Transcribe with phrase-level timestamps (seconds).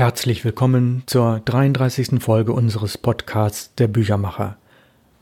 [0.00, 2.22] Herzlich willkommen zur 33.
[2.22, 4.56] Folge unseres Podcasts Der Büchermacher.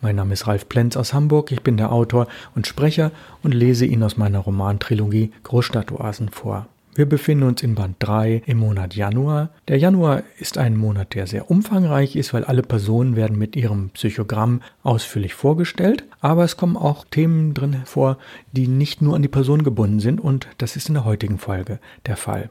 [0.03, 3.11] Mein Name ist Ralf Plenz aus Hamburg, ich bin der Autor und Sprecher
[3.43, 6.69] und lese Ihnen aus meiner Romantrilogie Großstadtoasen vor.
[6.95, 9.51] Wir befinden uns in Band 3 im Monat Januar.
[9.67, 13.91] Der Januar ist ein Monat, der sehr umfangreich ist, weil alle Personen werden mit ihrem
[13.91, 18.17] Psychogramm ausführlich vorgestellt, aber es kommen auch Themen drin vor,
[18.53, 21.81] die nicht nur an die Person gebunden sind und das ist in der heutigen Folge
[22.07, 22.51] der Fall.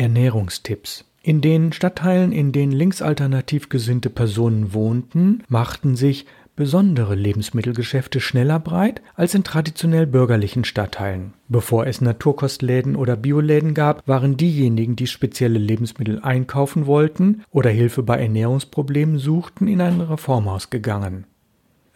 [0.00, 1.04] Ernährungstipps.
[1.22, 6.24] In den Stadtteilen, in denen linksalternativ gesinnte Personen wohnten, machten sich
[6.56, 11.34] besondere Lebensmittelgeschäfte schneller breit als in traditionell bürgerlichen Stadtteilen.
[11.48, 18.02] Bevor es Naturkostläden oder Bioläden gab, waren diejenigen, die spezielle Lebensmittel einkaufen wollten oder Hilfe
[18.02, 21.26] bei Ernährungsproblemen suchten, in ein Reformhaus gegangen.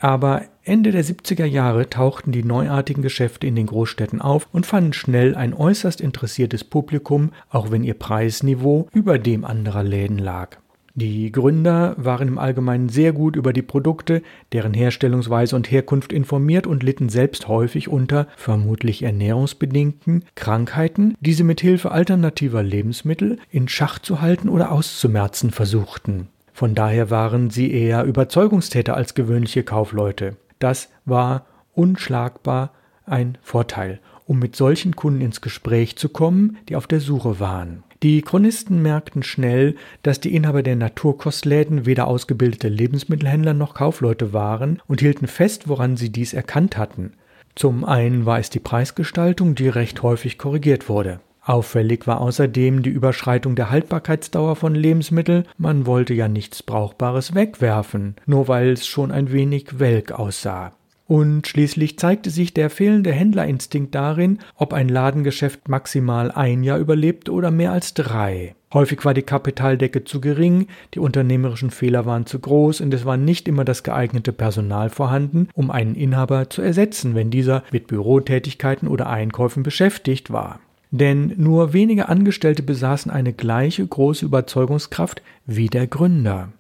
[0.05, 4.93] Aber Ende der 70er Jahre tauchten die neuartigen Geschäfte in den Großstädten auf und fanden
[4.93, 10.59] schnell ein äußerst interessiertes Publikum, auch wenn ihr Preisniveau über dem anderer Läden lag.
[10.95, 14.21] Die Gründer waren im Allgemeinen sehr gut über die Produkte,
[14.53, 21.45] deren Herstellungsweise und Herkunft informiert und litten selbst häufig unter vermutlich ernährungsbedingten Krankheiten, die sie
[21.45, 26.29] mit Hilfe alternativer Lebensmittel in Schach zu halten oder auszumerzen versuchten.
[26.55, 30.37] Von daher waren sie eher Überzeugungstäter als gewöhnliche Kaufleute.
[30.61, 32.71] Das war unschlagbar
[33.07, 37.83] ein Vorteil, um mit solchen Kunden ins Gespräch zu kommen, die auf der Suche waren.
[38.05, 44.81] Die Chronisten merkten schnell, dass die Inhaber der Naturkostläden weder ausgebildete Lebensmittelhändler noch Kaufleute waren
[44.87, 47.15] und hielten fest, woran sie dies erkannt hatten.
[47.57, 51.19] Zum einen war es die Preisgestaltung, die recht häufig korrigiert wurde.
[51.45, 58.17] Auffällig war außerdem die Überschreitung der Haltbarkeitsdauer von Lebensmitteln, man wollte ja nichts Brauchbares wegwerfen,
[58.25, 60.73] nur weil es schon ein wenig welk aussah.
[61.07, 67.29] Und schließlich zeigte sich der fehlende Händlerinstinkt darin, ob ein Ladengeschäft maximal ein Jahr überlebt
[67.29, 68.55] oder mehr als drei.
[68.73, 73.19] Häufig war die Kapitaldecke zu gering, die unternehmerischen Fehler waren zu groß und es war
[73.19, 78.89] nicht immer das geeignete Personal vorhanden, um einen Inhaber zu ersetzen, wenn dieser mit Bürotätigkeiten
[78.89, 80.59] oder Einkäufen beschäftigt war
[80.95, 86.51] denn nur wenige Angestellte besaßen eine gleiche große Überzeugungskraft wie der Gründer.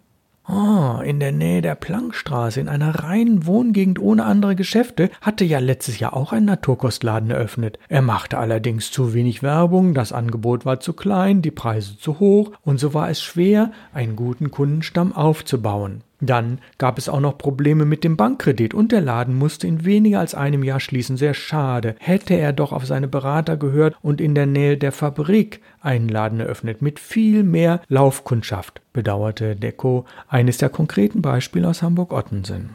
[0.47, 5.59] Oh, in der Nähe der Plankstraße, in einer reinen Wohngegend ohne andere Geschäfte, hatte ja
[5.59, 7.79] letztes Jahr auch ein Naturkostladen eröffnet.
[7.89, 12.51] Er machte allerdings zu wenig Werbung, das Angebot war zu klein, die Preise zu hoch,
[12.63, 16.03] und so war es schwer, einen guten Kundenstamm aufzubauen.
[16.27, 20.21] Dann gab es auch noch Probleme mit dem Bankkredit und der Laden musste in weniger
[20.21, 21.17] als einem Jahr schließen.
[21.17, 21.97] Sehr schade.
[21.99, 26.41] Hätte er doch auf seine Berater gehört und in der Nähe der Fabrik einen Laden
[26.41, 32.71] eröffnet mit viel mehr Laufkundschaft, bedauerte Deko, eines der konkreten Beispiele aus Hamburg-Ottensen.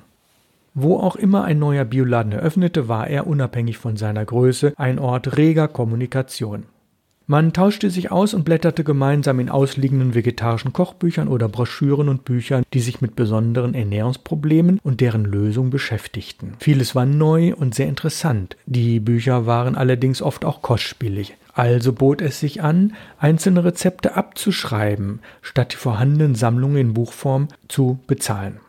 [0.74, 5.36] Wo auch immer ein neuer Bioladen eröffnete, war er unabhängig von seiner Größe ein Ort
[5.38, 6.66] reger Kommunikation.
[7.32, 12.64] Man tauschte sich aus und blätterte gemeinsam in ausliegenden vegetarischen Kochbüchern oder Broschüren und Büchern,
[12.74, 16.54] die sich mit besonderen Ernährungsproblemen und deren Lösung beschäftigten.
[16.58, 18.58] Vieles war neu und sehr interessant.
[18.66, 21.36] Die Bücher waren allerdings oft auch kostspielig.
[21.54, 28.00] Also bot es sich an, einzelne Rezepte abzuschreiben, statt die vorhandenen Sammlungen in Buchform zu
[28.08, 28.60] bezahlen.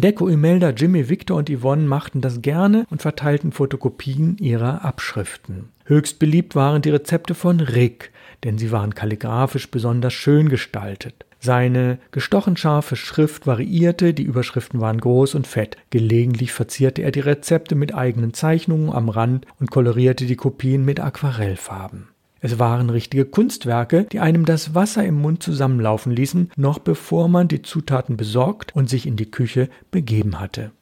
[0.00, 5.68] Deco, Imelda, Jimmy, Victor und Yvonne machten das gerne und verteilten Fotokopien ihrer Abschriften.
[5.84, 8.10] Höchst beliebt waren die Rezepte von Rick,
[8.44, 11.26] denn sie waren kalligrafisch besonders schön gestaltet.
[11.44, 15.76] Seine gestochen scharfe Schrift variierte, die Überschriften waren groß und fett.
[15.90, 21.00] Gelegentlich verzierte er die Rezepte mit eigenen Zeichnungen am Rand und kolorierte die Kopien mit
[21.00, 22.11] Aquarellfarben.
[22.44, 27.46] Es waren richtige Kunstwerke, die einem das Wasser im Mund zusammenlaufen ließen, noch bevor man
[27.46, 30.72] die Zutaten besorgt und sich in die Küche begeben hatte.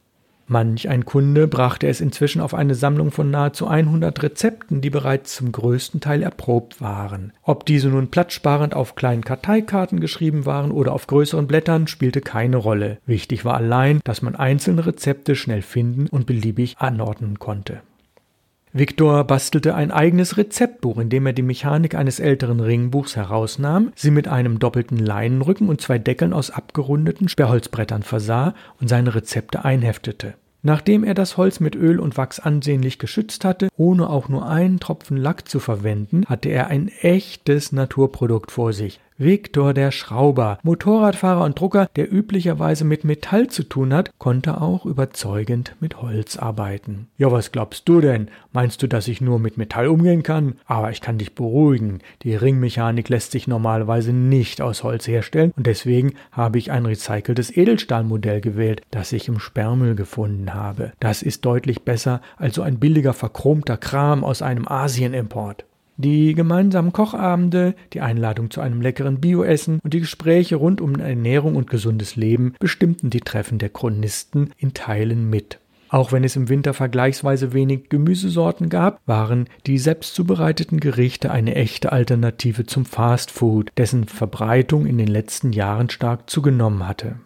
[0.47, 5.35] Manch ein Kunde brachte es inzwischen auf eine Sammlung von nahezu 100 Rezepten, die bereits
[5.35, 7.31] zum größten Teil erprobt waren.
[7.43, 12.57] Ob diese nun platzsparend auf kleinen Karteikarten geschrieben waren oder auf größeren Blättern, spielte keine
[12.57, 12.97] Rolle.
[13.05, 17.81] Wichtig war allein, dass man einzelne Rezepte schnell finden und beliebig anordnen konnte.
[18.73, 24.11] Victor bastelte ein eigenes Rezeptbuch, in dem er die Mechanik eines älteren Ringbuchs herausnahm, sie
[24.11, 30.35] mit einem doppelten Leinenrücken und zwei Deckeln aus abgerundeten Sperrholzbrettern versah und seine Rezepte einheftete.
[30.63, 34.79] Nachdem er das Holz mit Öl und Wachs ansehnlich geschützt hatte, ohne auch nur einen
[34.79, 39.01] Tropfen Lack zu verwenden, hatte er ein echtes Naturprodukt vor sich.
[39.21, 44.83] Viktor der Schrauber, Motorradfahrer und Drucker, der üblicherweise mit Metall zu tun hat, konnte auch
[44.87, 47.07] überzeugend mit Holz arbeiten.
[47.19, 48.29] Ja, was glaubst du denn?
[48.51, 50.55] Meinst du, dass ich nur mit Metall umgehen kann?
[50.65, 51.99] Aber ich kann dich beruhigen.
[52.23, 57.55] Die Ringmechanik lässt sich normalerweise nicht aus Holz herstellen und deswegen habe ich ein recyceltes
[57.55, 60.93] Edelstahlmodell gewählt, das ich im Sperrmüll gefunden habe.
[60.99, 65.65] Das ist deutlich besser als so ein billiger verchromter Kram aus einem Asienimport.
[65.97, 71.55] Die gemeinsamen Kochabende, die Einladung zu einem leckeren Bioessen und die Gespräche rund um Ernährung
[71.55, 75.59] und gesundes Leben bestimmten die Treffen der Chronisten in Teilen mit.
[75.91, 81.55] Auch wenn es im Winter vergleichsweise wenig Gemüsesorten gab, waren die selbst zubereiteten Gerichte eine
[81.55, 87.17] echte Alternative zum Fastfood, dessen Verbreitung in den letzten Jahren stark zugenommen hatte.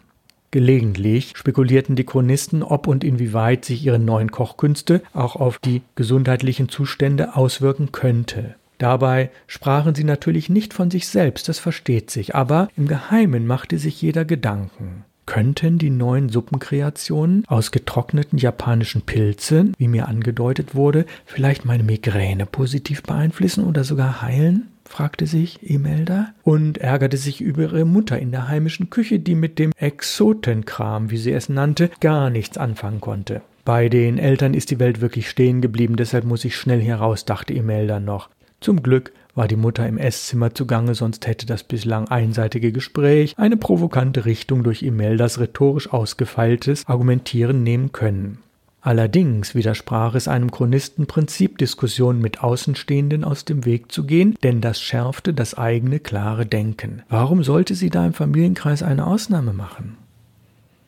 [0.55, 6.69] Gelegentlich spekulierten die Chronisten, ob und inwieweit sich ihre neuen Kochkünste auch auf die gesundheitlichen
[6.69, 8.55] Zustände auswirken könnte.
[8.77, 13.77] Dabei sprachen sie natürlich nicht von sich selbst, das versteht sich, aber im Geheimen machte
[13.77, 15.03] sich jeder Gedanken.
[15.25, 22.45] Könnten die neuen Suppenkreationen aus getrockneten japanischen Pilzen, wie mir angedeutet wurde, vielleicht meine Migräne
[22.45, 24.67] positiv beeinflussen oder sogar heilen?
[24.87, 29.57] fragte sich Imelda und ärgerte sich über ihre Mutter in der heimischen Küche, die mit
[29.57, 33.41] dem Exotenkram, wie sie es nannte, gar nichts anfangen konnte.
[33.65, 37.25] Bei den Eltern ist die Welt wirklich stehen geblieben, deshalb muss ich schnell hier raus,
[37.25, 38.29] dachte Imelda noch.
[38.61, 43.57] Zum Glück war die Mutter im Esszimmer zugange, sonst hätte das bislang einseitige Gespräch eine
[43.57, 48.39] provokante Richtung durch Imeldas rhetorisch ausgefeiltes Argumentieren nehmen können.
[48.85, 54.61] Allerdings widersprach es einem Chronisten Prinzip, Diskussionen mit Außenstehenden aus dem Weg zu gehen, denn
[54.61, 57.01] das schärfte das eigene klare Denken.
[57.09, 59.97] Warum sollte sie da im Familienkreis eine Ausnahme machen?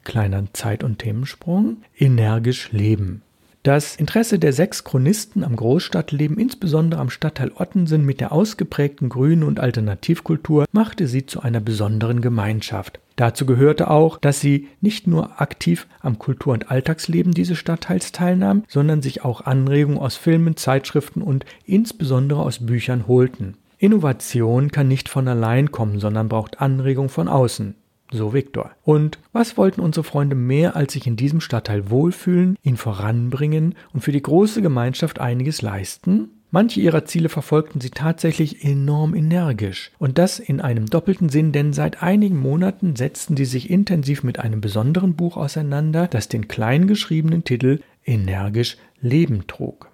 [0.04, 1.78] Kleiner Zeit- und Themensprung.
[1.98, 3.24] Energisch leben.
[3.68, 9.44] Das Interesse der sechs Chronisten am Großstadtleben, insbesondere am Stadtteil Ottensen mit der ausgeprägten Grünen-
[9.44, 13.02] und Alternativkultur, machte sie zu einer besonderen Gemeinschaft.
[13.18, 18.64] Dazu gehörte auch, dass sie nicht nur aktiv am Kultur- und Alltagsleben dieses Stadtteils teilnahm,
[18.70, 23.58] sondern sich auch Anregungen aus Filmen, Zeitschriften und insbesondere aus Büchern holten.
[23.80, 27.76] Innovation kann nicht von allein kommen, sondern braucht Anregung von außen.
[28.12, 28.72] So Viktor.
[28.84, 34.02] Und was wollten unsere Freunde mehr, als sich in diesem Stadtteil wohlfühlen, ihn voranbringen und
[34.02, 36.30] für die große Gemeinschaft einiges leisten?
[36.50, 39.92] Manche ihrer Ziele verfolgten sie tatsächlich enorm energisch.
[40.00, 44.40] Und das in einem doppelten Sinn, denn seit einigen Monaten setzten sie sich intensiv mit
[44.40, 49.90] einem besonderen Buch auseinander, das den klein geschriebenen Titel Energisch Leben trug.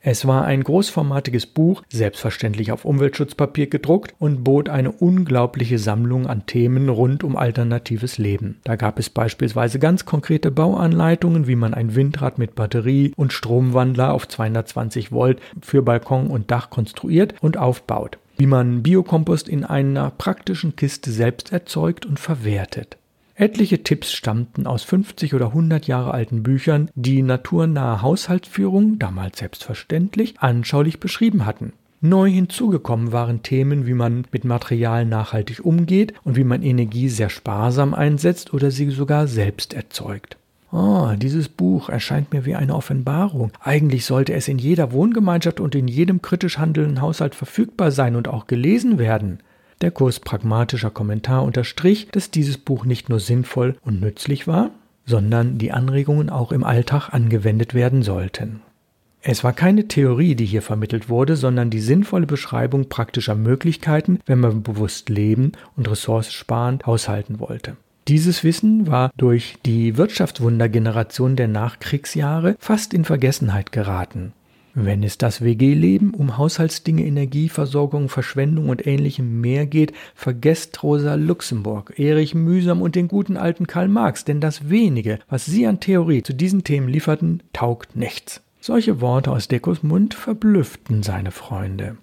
[0.00, 6.46] Es war ein großformatiges Buch, selbstverständlich auf Umweltschutzpapier gedruckt und bot eine unglaubliche Sammlung an
[6.46, 8.58] Themen rund um alternatives Leben.
[8.64, 14.12] Da gab es beispielsweise ganz konkrete Bauanleitungen, wie man ein Windrad mit Batterie und Stromwandler
[14.12, 20.10] auf 220 Volt für Balkon und Dach konstruiert und aufbaut wie man Biokompost in einer
[20.10, 22.96] praktischen Kiste selbst erzeugt und verwertet.
[23.40, 30.34] Etliche Tipps stammten aus 50 oder 100 Jahre alten Büchern, die naturnahe Haushaltsführung, damals selbstverständlich,
[30.40, 31.72] anschaulich beschrieben hatten.
[32.00, 37.30] Neu hinzugekommen waren Themen, wie man mit Materialien nachhaltig umgeht und wie man Energie sehr
[37.30, 40.36] sparsam einsetzt oder sie sogar selbst erzeugt.
[40.72, 43.52] Oh, dieses Buch erscheint mir wie eine Offenbarung.
[43.60, 48.26] Eigentlich sollte es in jeder Wohngemeinschaft und in jedem kritisch handelnden Haushalt verfügbar sein und
[48.26, 49.38] auch gelesen werden.
[49.80, 54.70] Der Kurs Pragmatischer Kommentar unterstrich, dass dieses Buch nicht nur sinnvoll und nützlich war,
[55.06, 58.60] sondern die Anregungen auch im Alltag angewendet werden sollten.
[59.20, 64.40] Es war keine Theorie, die hier vermittelt wurde, sondern die sinnvolle Beschreibung praktischer Möglichkeiten, wenn
[64.40, 67.76] man bewusst leben und ressourcensparend haushalten wollte.
[68.08, 74.32] Dieses Wissen war durch die Wirtschaftswundergeneration der Nachkriegsjahre fast in Vergessenheit geraten.
[74.80, 81.98] Wenn es das WG-Leben um Haushaltsdinge, Energieversorgung, Verschwendung und ähnlichem mehr geht, vergesst Rosa Luxemburg,
[81.98, 86.22] Erich Mühsam und den guten alten Karl Marx, denn das wenige, was sie an Theorie
[86.22, 88.40] zu diesen Themen lieferten, taugt nichts.
[88.60, 91.96] Solche Worte aus Dekos Mund verblüfften seine Freunde.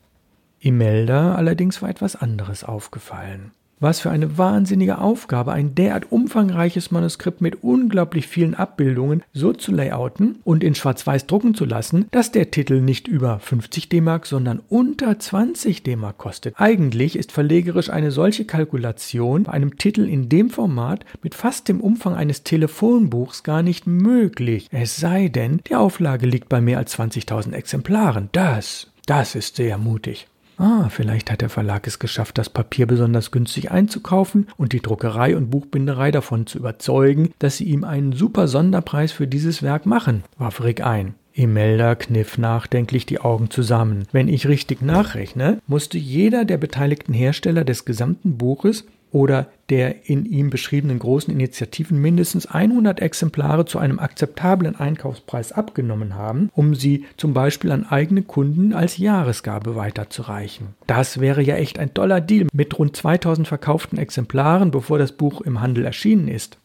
[0.59, 3.51] Imelda allerdings war etwas anderes aufgefallen.
[3.85, 9.71] Was für eine wahnsinnige Aufgabe, ein derart umfangreiches Manuskript mit unglaublich vielen Abbildungen so zu
[9.71, 14.63] layouten und in Schwarz-Weiß drucken zu lassen, dass der Titel nicht über 50 D-Mark, sondern
[14.69, 16.55] unter 20 D-Mark kostet.
[16.57, 21.79] Eigentlich ist verlegerisch eine solche Kalkulation bei einem Titel in dem Format mit fast dem
[21.79, 24.67] Umfang eines Telefonbuchs gar nicht möglich.
[24.71, 28.29] Es sei denn, die Auflage liegt bei mehr als 20.000 Exemplaren.
[28.31, 30.25] Das, das ist sehr mutig.
[30.57, 35.35] Ah, vielleicht hat der Verlag es geschafft, das Papier besonders günstig einzukaufen und die Druckerei
[35.35, 40.23] und Buchbinderei davon zu überzeugen, dass sie ihm einen super Sonderpreis für dieses Werk machen,
[40.37, 41.15] warf Rick ein.
[41.33, 44.07] Imelda kniff nachdenklich die Augen zusammen.
[44.13, 50.25] Wenn ich richtig nachrechne, musste jeder der beteiligten Hersteller des gesamten Buches oder der in
[50.25, 57.05] ihm beschriebenen großen Initiativen mindestens 100 Exemplare zu einem akzeptablen Einkaufspreis abgenommen haben, um sie
[57.15, 60.75] zum Beispiel an eigene Kunden als Jahresgabe weiterzureichen.
[60.85, 65.39] Das wäre ja echt ein toller Deal mit rund 2000 verkauften Exemplaren, bevor das Buch
[65.39, 66.57] im Handel erschienen ist.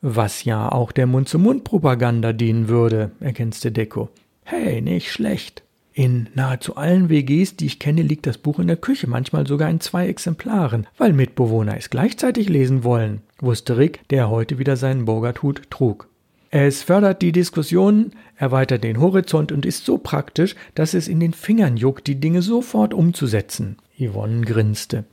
[0.00, 4.10] Was ja auch der Mund-zu-Mund-Propaganda dienen würde, ergänzte Deko.
[4.44, 5.64] Hey, nicht schlecht.
[5.98, 9.70] In nahezu allen WGs, die ich kenne, liegt das Buch in der Küche, manchmal sogar
[9.70, 15.06] in zwei Exemplaren, weil Mitbewohner es gleichzeitig lesen wollen, wusste Rick, der heute wieder seinen
[15.06, 16.06] Burgerthut trug.
[16.50, 21.32] Es fördert die Diskussion, erweitert den Horizont und ist so praktisch, dass es in den
[21.32, 23.78] Fingern juckt, die Dinge sofort umzusetzen.
[23.98, 25.04] Yvonne grinste.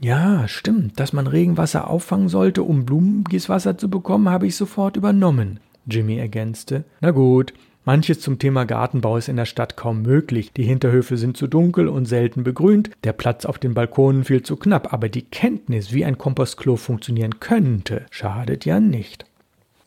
[0.00, 0.98] Ja, stimmt.
[0.98, 5.60] Dass man Regenwasser auffangen sollte, um Blumengießwasser zu bekommen, habe ich sofort übernommen.
[5.86, 6.82] Jimmy ergänzte.
[7.00, 10.52] Na gut, Manches zum Thema Gartenbau ist in der Stadt kaum möglich.
[10.52, 14.56] Die Hinterhöfe sind zu dunkel und selten begrünt, der Platz auf den Balkonen viel zu
[14.56, 19.24] knapp, aber die Kenntnis, wie ein Kompostklo funktionieren könnte, schadet ja nicht.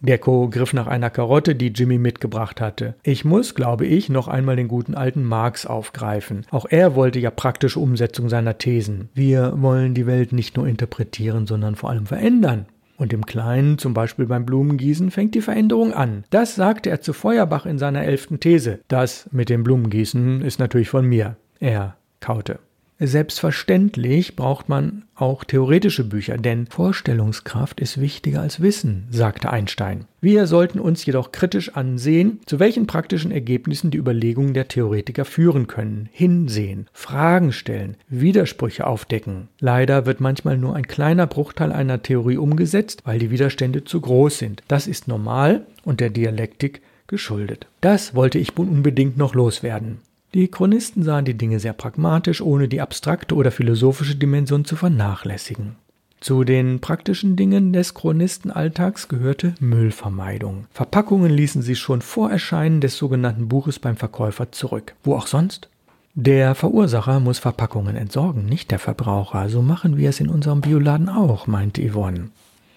[0.03, 2.95] Gecko griff nach einer Karotte, die Jimmy mitgebracht hatte.
[3.03, 6.45] Ich muss, glaube ich, noch einmal den guten alten Marx aufgreifen.
[6.49, 9.09] Auch er wollte ja praktische Umsetzung seiner Thesen.
[9.13, 12.65] Wir wollen die Welt nicht nur interpretieren, sondern vor allem verändern.
[13.01, 16.23] Und im Kleinen, zum Beispiel beim Blumengießen, fängt die Veränderung an.
[16.29, 18.81] Das sagte er zu Feuerbach in seiner elften These.
[18.89, 21.35] Das mit dem Blumengießen ist natürlich von mir.
[21.59, 22.59] Er kaute.
[23.03, 30.05] Selbstverständlich braucht man auch theoretische Bücher, denn Vorstellungskraft ist wichtiger als Wissen, sagte Einstein.
[30.21, 35.65] Wir sollten uns jedoch kritisch ansehen, zu welchen praktischen Ergebnissen die Überlegungen der Theoretiker führen
[35.65, 39.47] können, hinsehen, Fragen stellen, Widersprüche aufdecken.
[39.59, 44.37] Leider wird manchmal nur ein kleiner Bruchteil einer Theorie umgesetzt, weil die Widerstände zu groß
[44.37, 44.61] sind.
[44.67, 47.65] Das ist normal und der Dialektik geschuldet.
[47.81, 49.97] Das wollte ich unbedingt noch loswerden.
[50.33, 55.75] Die Chronisten sahen die Dinge sehr pragmatisch, ohne die abstrakte oder philosophische Dimension zu vernachlässigen.
[56.21, 60.67] Zu den praktischen Dingen des Chronistenalltags gehörte Müllvermeidung.
[60.71, 64.93] Verpackungen ließen sie schon vor Erscheinen des sogenannten Buches beim Verkäufer zurück.
[65.03, 65.67] Wo auch sonst?
[66.13, 69.49] Der Verursacher muss Verpackungen entsorgen, nicht der Verbraucher.
[69.49, 72.29] So machen wir es in unserem Bioladen auch, meinte Yvonne.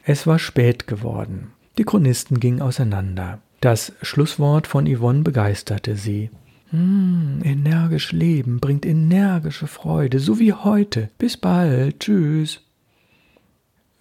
[0.04, 1.48] Es war spät geworden.
[1.76, 3.38] Die Chronisten gingen auseinander.
[3.60, 6.30] Das Schlusswort von Yvonne begeisterte sie.
[6.74, 11.08] Hm, energisch leben bringt energische Freude, so wie heute.
[11.18, 12.00] Bis bald.
[12.00, 12.62] Tschüss.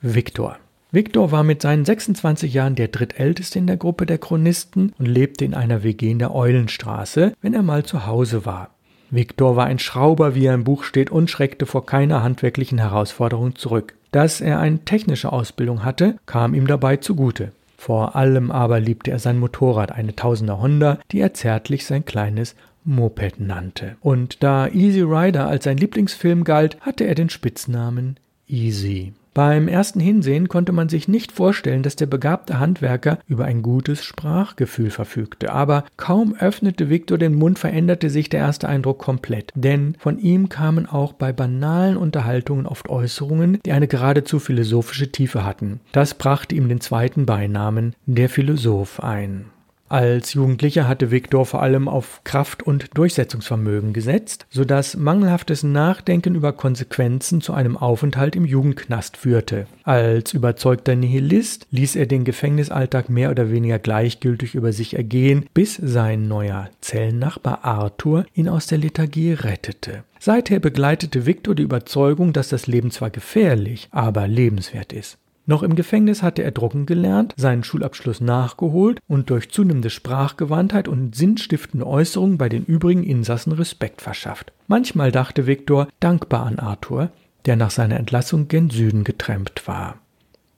[0.01, 0.57] Viktor.
[0.91, 5.45] Viktor war mit seinen 26 Jahren der drittälteste in der Gruppe der Chronisten und lebte
[5.45, 8.71] in einer WG in der Eulenstraße, wenn er mal zu Hause war.
[9.11, 13.55] Viktor war ein Schrauber, wie er im Buch steht, und schreckte vor keiner handwerklichen Herausforderung
[13.55, 13.93] zurück.
[14.11, 17.51] Dass er eine technische Ausbildung hatte, kam ihm dabei zugute.
[17.83, 22.55] Vor allem aber liebte er sein Motorrad, eine Tausender Honda, die er zärtlich sein kleines
[22.85, 23.97] Moped nannte.
[23.99, 28.15] Und da Easy Rider als sein Lieblingsfilm galt, hatte er den Spitznamen
[28.47, 29.11] Easy.
[29.33, 34.03] Beim ersten Hinsehen konnte man sich nicht vorstellen, dass der begabte Handwerker über ein gutes
[34.03, 35.51] Sprachgefühl verfügte.
[35.51, 39.51] Aber kaum öffnete Viktor den Mund, veränderte sich der erste Eindruck komplett.
[39.55, 45.43] Denn von ihm kamen auch bei banalen Unterhaltungen oft Äußerungen, die eine geradezu philosophische Tiefe
[45.43, 45.79] hatten.
[45.91, 49.45] Das brachte ihm den zweiten Beinamen der Philosoph ein.
[49.89, 56.51] Als Jugendlicher hatte Viktor vor allem auf Kraft und Durchsetzungsvermögen gesetzt, sodass mangelhaftes Nachdenken über
[56.51, 59.67] Konsequenzen zu einem Aufenthalt im Jugendknast führte.
[59.83, 65.75] Als überzeugter Nihilist ließ er den Gefängnisalltag mehr oder weniger gleichgültig über sich ergehen, bis
[65.75, 70.03] sein neuer Zellennachbar Arthur ihn aus der Lethargie rettete.
[70.19, 75.17] Seither begleitete Viktor die Überzeugung, dass das Leben zwar gefährlich, aber lebenswert ist.
[75.45, 81.15] Noch im Gefängnis hatte er drucken gelernt, seinen Schulabschluss nachgeholt und durch zunehmende Sprachgewandtheit und
[81.15, 84.53] sinnstiftende Äußerungen bei den übrigen Insassen Respekt verschafft.
[84.67, 87.09] Manchmal dachte Viktor dankbar an Arthur,
[87.45, 89.97] der nach seiner Entlassung gen Süden getrennt war.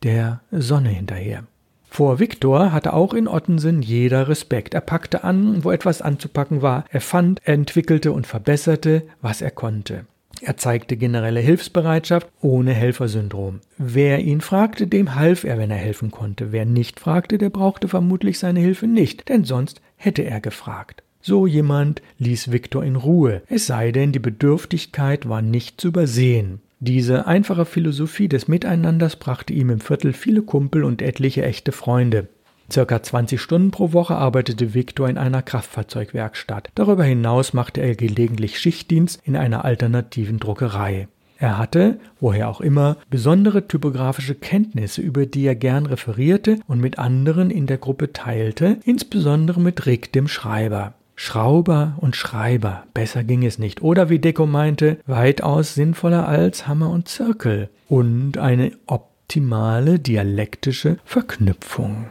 [0.04, 1.44] Der Sonne hinterher.
[1.90, 4.74] Vor Viktor hatte auch in Ottensen jeder Respekt.
[4.74, 6.84] Er packte an, wo etwas anzupacken war.
[6.90, 10.06] Er fand, entwickelte und verbesserte, was er konnte.
[10.42, 13.62] Er zeigte generelle Hilfsbereitschaft ohne Helfersyndrom.
[13.78, 16.52] Wer ihn fragte, dem half er, wenn er helfen konnte.
[16.52, 21.04] Wer nicht fragte, der brauchte vermutlich seine Hilfe nicht, denn sonst hätte er gefragt.
[21.22, 26.62] So jemand ließ Viktor in Ruhe, es sei denn, die Bedürftigkeit war nicht zu übersehen.
[26.80, 32.28] Diese einfache Philosophie des Miteinanders brachte ihm im Viertel viele Kumpel und etliche echte Freunde.
[32.72, 36.70] Circa 20 Stunden pro Woche arbeitete Viktor in einer Kraftfahrzeugwerkstatt.
[36.76, 41.08] Darüber hinaus machte er gelegentlich Schichtdienst in einer alternativen Druckerei.
[41.38, 46.98] Er hatte, woher auch immer, besondere typografische Kenntnisse, über die er gern referierte und mit
[46.98, 50.94] anderen in der Gruppe teilte, insbesondere mit Rick, dem Schreiber.
[51.18, 53.82] Schrauber und Schreiber, besser ging es nicht.
[53.82, 57.70] Oder wie Deko meinte, weitaus sinnvoller als Hammer und Zirkel.
[57.88, 62.08] Und eine optimale dialektische Verknüpfung.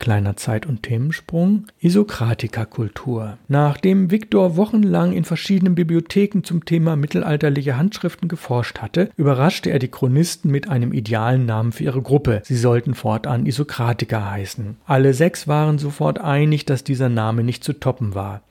[0.00, 1.66] Kleiner Zeit- und Themensprung.
[1.78, 3.38] Isokratikerkultur.
[3.46, 9.88] Nachdem Viktor wochenlang in verschiedenen Bibliotheken zum Thema mittelalterliche Handschriften geforscht hatte, überraschte er die
[9.88, 12.40] Chronisten mit einem idealen Namen für ihre Gruppe.
[12.44, 14.78] Sie sollten fortan Isokratiker heißen.
[14.86, 18.42] Alle sechs waren sofort einig, dass dieser Name nicht zu toppen war.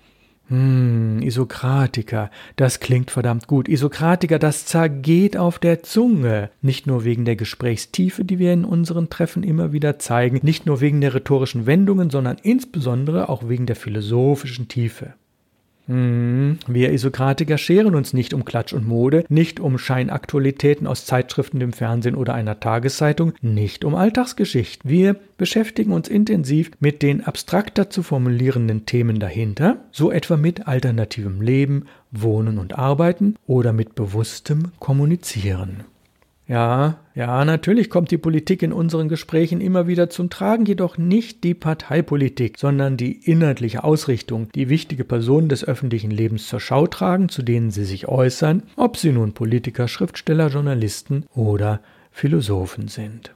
[0.49, 3.69] Hm, Isokratiker, das klingt verdammt gut.
[3.69, 6.49] Isokratiker, das zergeht auf der Zunge.
[6.63, 10.81] Nicht nur wegen der Gesprächstiefe, die wir in unseren Treffen immer wieder zeigen, nicht nur
[10.81, 15.13] wegen der rhetorischen Wendungen, sondern insbesondere auch wegen der philosophischen Tiefe.
[15.89, 21.59] Hm, wir Isokratiker scheren uns nicht um Klatsch und Mode, nicht um Scheinaktualitäten aus Zeitschriften,
[21.59, 24.87] dem Fernsehen oder einer Tageszeitung, nicht um Alltagsgeschichten.
[24.87, 31.41] Wir beschäftigen uns intensiv mit den abstrakter zu formulierenden Themen dahinter, so etwa mit alternativem
[31.41, 35.85] Leben, Wohnen und Arbeiten oder mit bewusstem Kommunizieren.
[36.49, 41.43] Ja, ja, natürlich kommt die Politik in unseren Gesprächen immer wieder zum Tragen, jedoch nicht
[41.43, 47.29] die Parteipolitik, sondern die inhaltliche Ausrichtung, die wichtige Personen des öffentlichen Lebens zur Schau tragen,
[47.29, 53.35] zu denen sie sich äußern, ob sie nun Politiker, Schriftsteller, Journalisten oder Philosophen sind.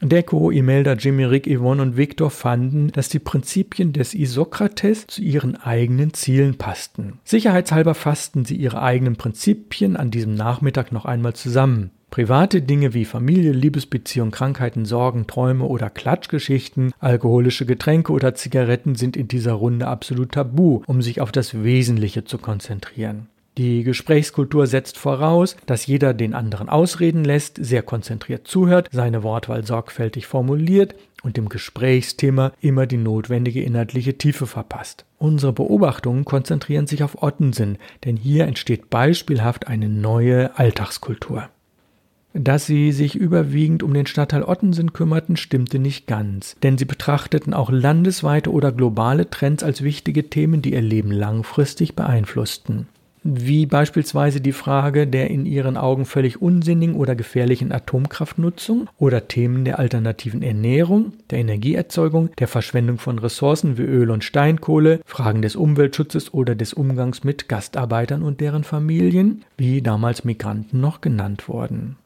[0.00, 5.56] Deco, Imelda, Jimmy, Rick, Yvonne und Victor fanden, dass die Prinzipien des Isokrates zu ihren
[5.56, 7.18] eigenen Zielen passten.
[7.24, 11.90] Sicherheitshalber fassten sie ihre eigenen Prinzipien an diesem Nachmittag noch einmal zusammen.
[12.14, 19.16] Private Dinge wie Familie, Liebesbeziehung, Krankheiten, Sorgen, Träume oder Klatschgeschichten, alkoholische Getränke oder Zigaretten sind
[19.16, 23.26] in dieser Runde absolut tabu, um sich auf das Wesentliche zu konzentrieren.
[23.58, 29.66] Die Gesprächskultur setzt voraus, dass jeder den anderen ausreden lässt, sehr konzentriert zuhört, seine Wortwahl
[29.66, 30.94] sorgfältig formuliert
[31.24, 35.04] und dem Gesprächsthema immer die notwendige inhaltliche Tiefe verpasst.
[35.18, 41.48] Unsere Beobachtungen konzentrieren sich auf Ottensen, denn hier entsteht beispielhaft eine neue Alltagskultur.
[42.36, 47.54] Dass sie sich überwiegend um den Stadtteil Ottensen kümmerten, stimmte nicht ganz, denn sie betrachteten
[47.54, 52.88] auch landesweite oder globale Trends als wichtige Themen, die ihr Leben langfristig beeinflussten.
[53.22, 59.64] Wie beispielsweise die Frage der in ihren Augen völlig unsinnigen oder gefährlichen Atomkraftnutzung oder Themen
[59.64, 65.54] der alternativen Ernährung, der Energieerzeugung, der Verschwendung von Ressourcen wie Öl und Steinkohle, Fragen des
[65.54, 71.96] Umweltschutzes oder des Umgangs mit Gastarbeitern und deren Familien, wie damals Migranten noch genannt wurden.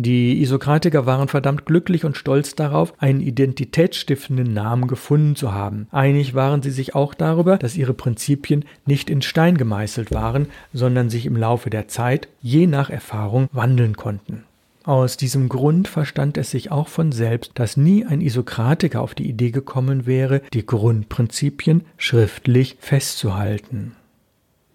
[0.00, 5.88] Die Isokratiker waren verdammt glücklich und stolz darauf, einen identitätsstiftenden Namen gefunden zu haben.
[5.90, 11.10] Einig waren sie sich auch darüber, dass ihre Prinzipien nicht in Stein gemeißelt waren, sondern
[11.10, 14.44] sich im Laufe der Zeit je nach Erfahrung wandeln konnten.
[14.84, 19.28] Aus diesem Grund verstand es sich auch von selbst, dass nie ein Isokratiker auf die
[19.28, 23.96] Idee gekommen wäre, die Grundprinzipien schriftlich festzuhalten.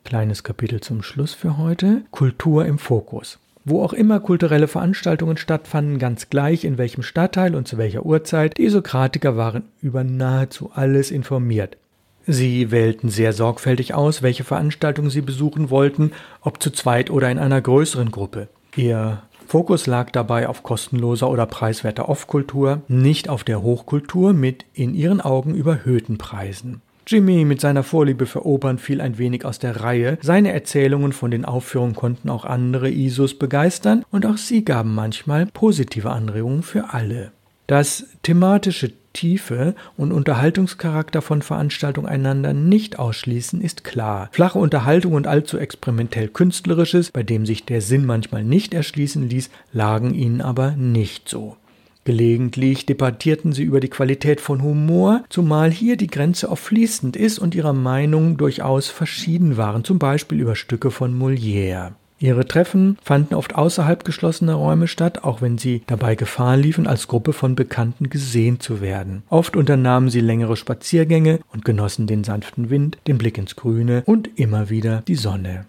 [0.04, 2.02] Kleines Kapitel zum Schluss für heute.
[2.12, 3.40] Kultur im Fokus.
[3.66, 8.58] Wo auch immer kulturelle Veranstaltungen stattfanden, ganz gleich in welchem Stadtteil und zu welcher Uhrzeit,
[8.58, 11.78] die Sokratiker waren über nahezu alles informiert.
[12.26, 17.40] Sie wählten sehr sorgfältig aus, welche Veranstaltungen sie besuchen wollten, ob zu zweit oder in
[17.40, 18.48] einer größeren Gruppe.
[18.76, 24.96] Ihr Fokus lag dabei auf kostenloser oder preiswerter Off-Kultur, nicht auf der Hochkultur mit in
[24.96, 26.82] ihren Augen überhöhten Preisen.
[27.06, 30.18] Jimmy mit seiner Vorliebe für Opern fiel ein wenig aus der Reihe.
[30.22, 35.48] Seine Erzählungen von den Aufführungen konnten auch andere Isos begeistern und auch sie gaben manchmal
[35.48, 37.32] positive Anregungen für alle.
[37.68, 44.30] Das thematische Tiefe und Unterhaltungscharakter von Veranstaltungen einander nicht ausschließen, ist klar.
[44.32, 49.50] Flache Unterhaltung und allzu experimentell künstlerisches, bei dem sich der Sinn manchmal nicht erschließen ließ,
[49.72, 51.58] lagen ihnen aber nicht so.
[52.06, 57.40] Gelegentlich debattierten sie über die Qualität von Humor, zumal hier die Grenze oft fließend ist
[57.40, 61.94] und ihre Meinungen durchaus verschieden waren, zum Beispiel über Stücke von Molière.
[62.20, 67.10] Ihre Treffen fanden oft außerhalb geschlossener Räume statt, auch wenn sie dabei Gefahr liefen, als
[67.10, 69.24] Gruppe von Bekannten gesehen zu werden.
[69.30, 74.30] Oft unternahmen sie längere Spaziergänge und genossen den sanften Wind, den Blick ins Grüne und
[74.40, 75.66] immer wieder die Sonne.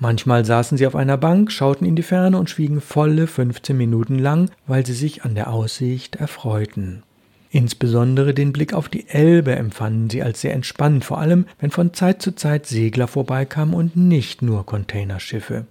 [0.00, 4.18] Manchmal saßen sie auf einer Bank, schauten in die Ferne und schwiegen volle 15 Minuten
[4.18, 7.02] lang, weil sie sich an der Aussicht erfreuten.
[7.50, 11.94] Insbesondere den Blick auf die Elbe empfanden sie als sehr entspannt, vor allem wenn von
[11.94, 15.66] Zeit zu Zeit Segler vorbeikamen und nicht nur Containerschiffe.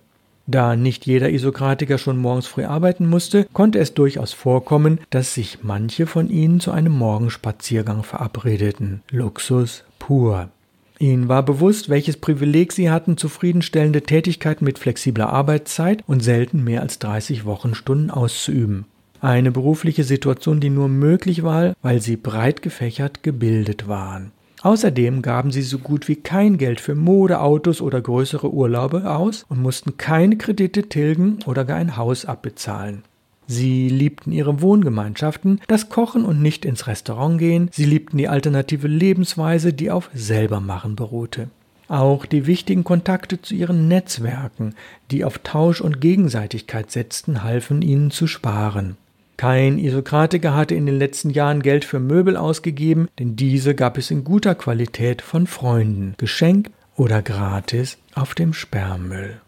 [0.47, 5.59] Da nicht jeder Isokratiker schon morgens früh arbeiten musste, konnte es durchaus vorkommen, dass sich
[5.61, 9.03] manche von ihnen zu einem Morgenspaziergang verabredeten.
[9.11, 10.49] Luxus pur.
[10.99, 16.81] Ihnen war bewusst, welches Privileg sie hatten, zufriedenstellende Tätigkeiten mit flexibler Arbeitszeit und selten mehr
[16.81, 18.85] als 30 Wochenstunden auszuüben.
[19.21, 24.31] Eine berufliche Situation, die nur möglich war, weil sie breit gefächert gebildet waren.
[24.61, 29.45] Außerdem gaben sie so gut wie kein Geld für Mode, Autos oder größere Urlaube aus
[29.49, 33.03] und mussten keine Kredite tilgen oder gar ein Haus abbezahlen.
[33.47, 38.87] Sie liebten ihre Wohngemeinschaften, das Kochen und nicht ins Restaurant gehen, sie liebten die alternative
[38.87, 41.49] Lebensweise, die auf Selbermachen beruhte.
[41.87, 44.75] Auch die wichtigen Kontakte zu ihren Netzwerken,
[45.09, 48.97] die auf Tausch und Gegenseitigkeit setzten, halfen ihnen zu sparen.
[49.37, 54.11] Kein Isokratiker hatte in den letzten Jahren Geld für Möbel ausgegeben, denn diese gab es
[54.11, 59.39] in guter Qualität von Freunden, geschenkt oder gratis auf dem Sperrmüll.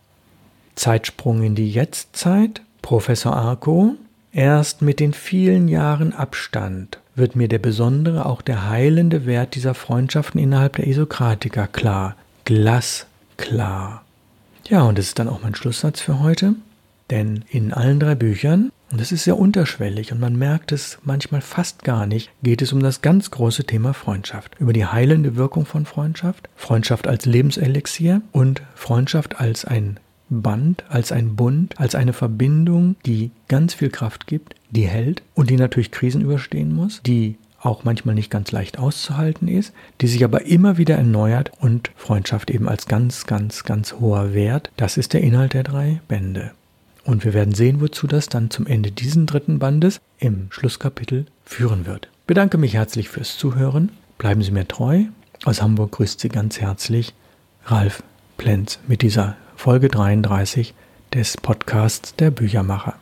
[0.75, 2.61] Zeitsprung in die Jetztzeit.
[2.89, 3.97] Professor Arco.
[4.31, 9.75] Erst mit den vielen Jahren Abstand wird mir der besondere, auch der heilende Wert dieser
[9.75, 12.15] Freundschaften innerhalb der Isokratiker klar.
[12.45, 14.03] Glasklar.
[14.69, 16.55] Ja, und das ist dann auch mein Schlusssatz für heute.
[17.11, 21.41] Denn in allen drei Büchern, und das ist sehr unterschwellig und man merkt es manchmal
[21.41, 24.55] fast gar nicht, geht es um das ganz große Thema Freundschaft.
[24.57, 29.99] Über die heilende Wirkung von Freundschaft, Freundschaft als Lebenselixier und Freundschaft als ein
[30.29, 35.49] Band, als ein Bund, als eine Verbindung, die ganz viel Kraft gibt, die hält und
[35.49, 40.23] die natürlich Krisen überstehen muss, die auch manchmal nicht ganz leicht auszuhalten ist, die sich
[40.23, 44.71] aber immer wieder erneuert und Freundschaft eben als ganz, ganz, ganz hoher Wert.
[44.77, 46.51] Das ist der Inhalt der drei Bände.
[47.03, 51.85] Und wir werden sehen, wozu das dann zum Ende diesen dritten Bandes im Schlusskapitel führen
[51.85, 52.09] wird.
[52.27, 53.91] Bedanke mich herzlich fürs Zuhören.
[54.17, 55.05] Bleiben Sie mir treu.
[55.45, 57.13] Aus Hamburg grüßt Sie ganz herzlich
[57.65, 58.03] Ralf
[58.37, 60.73] Plenz mit dieser Folge 33
[61.13, 62.95] des Podcasts der Büchermacher.